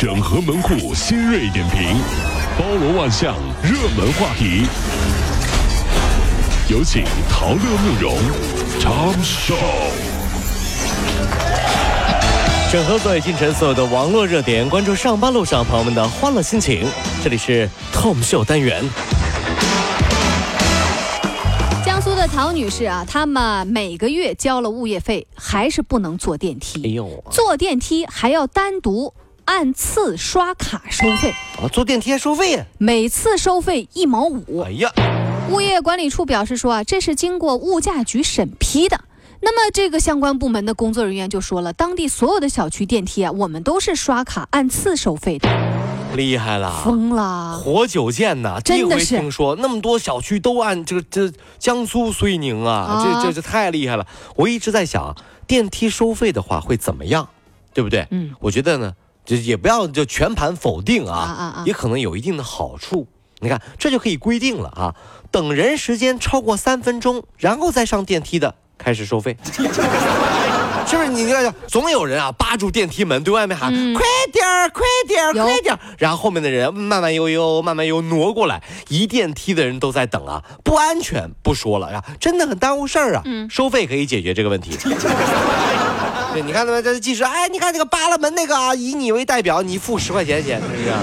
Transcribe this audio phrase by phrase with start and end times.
[0.00, 2.00] 整合门户新锐点评，
[2.56, 3.34] 包罗万象，
[3.64, 4.64] 热门话题。
[6.70, 8.16] 有请陶乐慕容
[8.78, 9.56] 长寿。
[12.70, 16.86] 整合最近城所有的网络热点，关注上班路上朋友们的欢乐心情。
[17.24, 18.84] 这里是 Tom 秀单元。
[21.84, 26.84] 江苏的陶女士啊，他们每个月交了物业费，还是不能坐电梯。
[26.84, 29.12] 哎呦，坐电梯还要单独
[29.48, 32.66] 按次刷卡收费，啊，坐电梯还收费呀？
[32.76, 34.72] 每次收费一毛五哎。
[34.72, 34.92] 呀，
[35.50, 39.00] 物业管理处表示说啊，这是经过物价局审批的。
[39.40, 45.48] 那么这个相关部门的工作人员就说了，当地所有的小区电梯啊，我们都是刷卡按次收费的。
[46.14, 46.82] 厉害了！
[46.84, 47.56] 疯了！
[47.56, 54.06] 活久见呐，真的是听说那么多小区都按这个这江苏遂宁啊，啊这这这太厉害了。
[54.36, 57.30] 我一直在想，电梯收费的话会怎么样，
[57.72, 58.06] 对不对？
[58.10, 58.92] 嗯，我觉得呢，
[59.28, 63.06] 就也不要就全盘否定啊，啊啊啊也可能有一定的好处。
[63.40, 64.94] 你看，这就可以规定了啊，
[65.30, 69.36] 等人时间超过三分钟，然后再上电梯的开始收费。
[70.88, 83.22] 是不是你看，总有人啊扒住电梯门对外面喊、嗯快点儿，快点儿，快点儿，然后后面的人慢慢悠悠、慢慢悠挪过来，一电梯的人都在等啊，不安全不说了呀，真的很耽误事儿啊。
[83.26, 84.78] 嗯收费可以解决这个问题。
[86.32, 90.92] 对，你看他们这技师，哎，你看这个扒拉门那个啊，以你为代表，你付十块钱钱，是不是？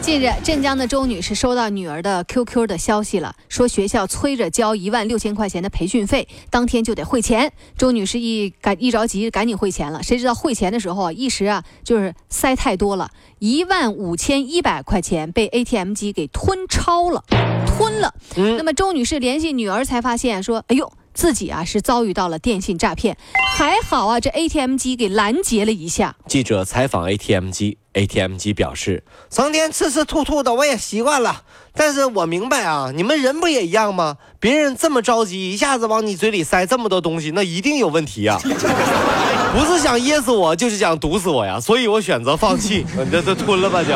[0.00, 7.52] 近日，镇江的周女士收到女儿的 QQ 的消息了，说学校催着交一万六千块钱的培训费，当天就得汇钱。
[7.76, 10.00] 周女士一赶一着急，赶紧汇钱了。
[10.02, 17.24] 谁知道汇钱的时候啊，一时啊就是塞太多了，一万五千一百块钱被 ATM 机给吞超了，
[17.66, 18.14] 吞了。
[18.36, 20.90] 嗯那么周女士联系女儿才发现说，哎呦。
[21.16, 23.16] 自己啊是遭遇到了电信诈骗，
[23.56, 26.14] 还好啊这 ATM 机给拦截了一下。
[26.28, 31.42] 记者采访 ATM 机，ATM 机表示，成天吃吃吐吐的我也习惯了，
[31.74, 34.18] 但是我明白啊，你们人不也一样吗？
[34.38, 38.38] 别人这么着急，一下子往你嘴里塞这么多东西，那一定有问题呀、
[39.56, 43.94] 不是想噎死我，就是想毒死我呀，所以我选择放弃， 你这这吞了吧就。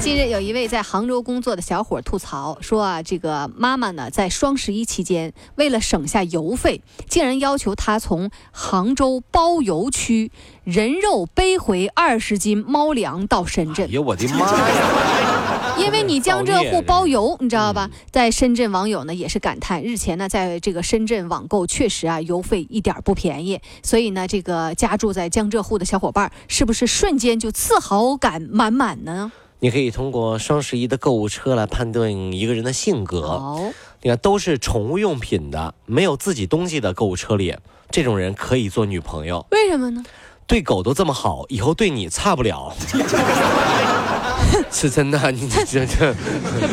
[0.00, 10.30] 近日，有一位在杭州工作的小伙吐槽说啊，这个妈妈呢，在双十一期间，为了省下邮费，竟然要求他从杭州包邮区
[10.62, 15.74] 人肉背回二十斤猫粮到深哎圳，呀，我的妈呀！
[15.78, 17.98] 因为你江浙沪包邮，你知道吧嗯？
[18.12, 29.32] 在深圳网友呢也是感叹，日前呢，在这个深圳网购确实啊，邮费一点不便宜，所以呢，这个家住在江浙沪的小伙伴，是不是瞬间就自豪感满满呢？
[29.60, 33.20] 你可以通过双十一的购物车来判断一个人的性格。
[33.20, 33.72] 哦，
[34.02, 37.56] 你看，都是宠物用品的，没有自己东西的购物车里，
[37.90, 39.46] 这种人可以做女朋友。
[39.50, 40.02] 为什么呢？
[40.46, 42.74] 对狗都这么好，以后对你差不了。
[44.70, 46.12] 是真的，你这这这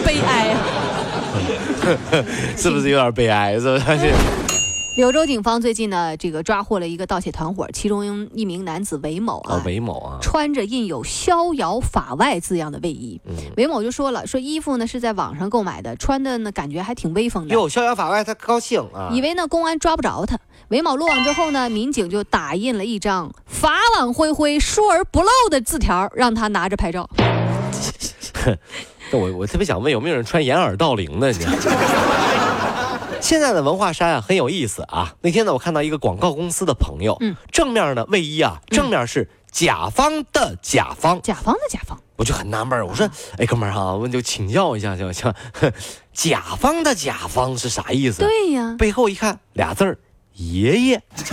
[0.06, 0.60] 悲哀啊！
[2.58, 3.54] 是不是有点悲哀？
[3.54, 4.12] 是不是？
[4.98, 13.20] 柳州警方最近呢，这个抓获了一个盗窃团伙，其中一名男子韦某啊，哦，韦某啊，穿着印有“逍遥法外”字样的卫衣。
[13.24, 19.10] 嗯，韦某就说了，说衣服呢是在网上购买的，穿的呢感觉还挺威风的，哟，逍遥法外，他高兴啊。
[19.14, 20.38] 以为呢公安抓不着他。
[20.68, 27.10] 韦某落网之后呢，民警就打印了一张“法网恢恢，疏而不漏”的字条，让他拿着拍照。
[29.14, 31.32] 那我我特别想问，有没有人穿掩耳盗铃的？
[31.32, 31.46] 你
[33.22, 35.14] 现在的文化衫啊很有意思啊。
[35.22, 45.34] 那天呢，我看到一个广告公司的朋友，嗯，正面呢卫衣啊，正面是甲方的甲方，甲方的甲方，我就很纳闷儿，我说，哎，哥们儿哈，我就请教一下，行不行？
[46.14, 48.20] 甲方的甲方是啥意思？
[48.22, 49.98] 对呀，背后一看俩字儿，
[50.34, 51.02] 爷爷。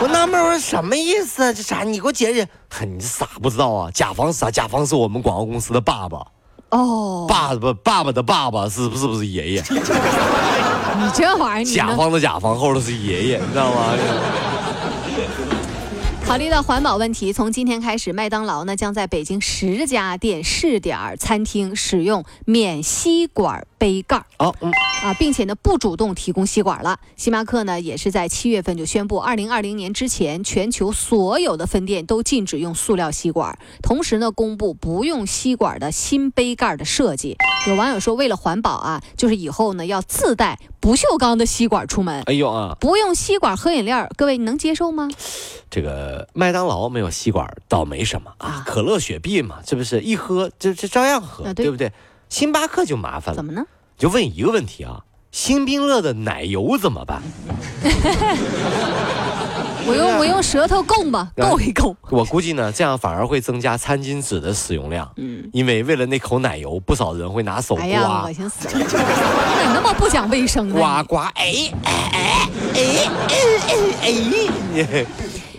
[0.00, 1.52] 我纳闷儿，我说什么意思啊？
[1.52, 1.82] 这啥？
[1.82, 2.46] 你给我解释。
[2.70, 3.90] 哼你傻不知道啊？
[3.90, 4.50] 甲方是啥？
[4.50, 6.24] 甲方是我们广告公司的爸爸，
[6.70, 9.64] 哦，爸爸爸爸的爸爸是不是不是爷爷？
[9.70, 13.94] 你这玩意儿，甲方的甲方后头是爷爷，你知道吗？
[16.26, 24.70] 考虑到环保问题，从今天开始，麦当劳呢将在北京十家店试点儿餐厅使用免吸管杯盖儿哦，嗯，
[25.02, 26.98] 啊，并且呢不主动提供吸管了。
[27.16, 37.36] 星巴克呢也是在七月份就宣布，二零二零年之前，全球所有的分店都禁止用塑料吸管，同时呢公布不用吸管的新杯盖儿的设计。
[37.66, 42.22] 有网友说，为了环保啊，就是以后呢要自带不锈钢的吸管出门。
[42.26, 45.08] 哎呦啊，不用吸管喝饮料，各位你能接受吗？
[45.70, 51.92] 这个麦当劳没有吸管倒没什么啊啊，可乐、雪碧嘛，这不是一喝这这照样喝，啊对对不对？
[52.28, 53.64] 星巴克就麻烦了，怎么呢？
[53.96, 57.22] 就问一个问题啊，星冰乐的奶油怎么办？
[59.86, 61.96] 我用我用舌头够吧，够一够。
[62.10, 65.10] 我估计呢，这样反而会增加餐巾纸的使用量。
[65.16, 68.86] 嗯，因为为了那口奶油，不少人会拿手哎呀，刮恶心死了！
[68.86, 70.74] 咋那么不讲卫生呢？
[70.74, 72.88] 刮刮，哎哎哎哎
[74.02, 74.12] 哎
[74.74, 75.06] 哎哎！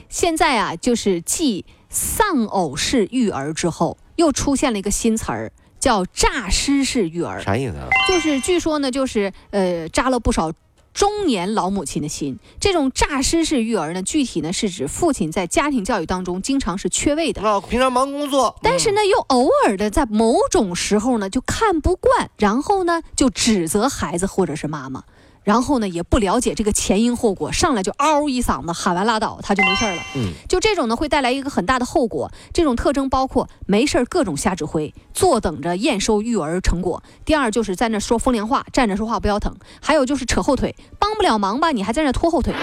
[0.10, 7.41] 现在啊，就是继丧偶式育儿之后，又出现了一个新词儿，叫诈尸式育儿。
[7.41, 7.87] 啥意思啊？
[8.07, 10.51] 就是据说呢，就是呃扎了不少
[10.93, 12.37] 中年老母亲的心。
[12.59, 17.41] 这种诈尸式育儿呢，具体呢是指父亲在家庭教育当中经常是缺位的。
[17.41, 25.03] 那平常忙工作，但是呢，又偶尔的在某种时候呢，就看不惯，然后呢，就指责孩子或者是妈妈，
[25.44, 30.01] 然后呢，也不了解这个前因后果，上来就嗷一嗓子喊完拉倒，他就没事儿了。
[30.15, 32.31] 嗯，就这种呢，会带来一个很大的后果。
[32.53, 37.01] 这种特征包括没事儿各种瞎指挥，坐等着验收育儿成果。
[37.25, 39.56] 第二就是在那说风凉话，站着说话不腰疼。
[39.81, 42.53] 还有就是扯后腿，帮不了忙吧，你还在那拖后腿。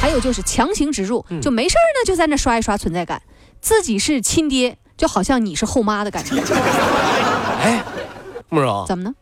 [0.00, 3.20] 还有就是强行植入，就没事儿呢，就在那刷一刷存在感，
[3.60, 6.36] 自己是亲爹，就好像你是后妈的感觉。
[7.60, 7.84] 哎，
[8.48, 9.14] 慕容，怎么呢？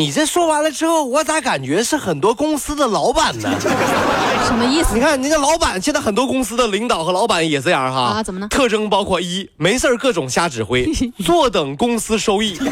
[0.00, 3.50] 你这说完了之后，我咋感觉是很多公司的老板呢？
[4.46, 8.00] 什么意思你看，人家老板，现在很多公司的领导和老板也这样哈。
[8.14, 8.22] 啊？
[8.22, 8.48] 怎么呢？
[8.48, 10.90] 特征包括一，没事儿各种瞎指挥，
[11.22, 12.56] 坐等公司收益。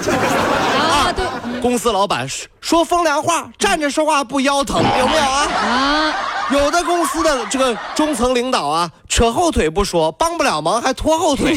[0.81, 1.23] 啊，对
[1.61, 5.47] 公司老板说说风凉话，站着说话不腰疼，有没有啊？
[5.53, 6.15] 啊，
[6.51, 11.55] 有的公司的这个中层领导啊，扯后腿不说，帮不了忙还拖后腿。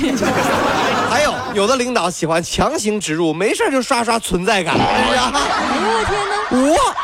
[1.12, 5.32] 还有有的领导喜欢强行植入，没事就刷刷存在感，是不是啊？
[5.34, 6.74] 哎呦我天哪！
[6.74, 6.96] 我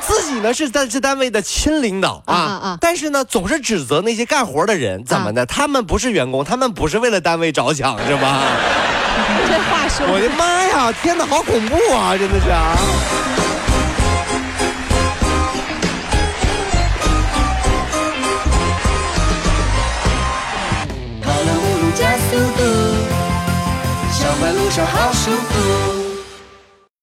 [0.00, 5.46] 自己呢是在这单位的亲领导啊，啊但是呢总是指责那些干活的人，怎么的？
[5.46, 8.42] 他们不是员工，他们不是为了单位着想，是吧？
[9.48, 10.92] 这话说我的妈呀！
[11.02, 12.14] 天哪，好恐怖啊！
[12.18, 12.76] 真的是啊。
[24.84, 25.67] 好舒服。